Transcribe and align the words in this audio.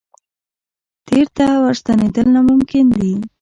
تېر 1.07 1.25
ته 1.37 1.45
ورستنېدل 1.63 2.25
ناممکن 2.35 2.85
دي. 2.97 3.11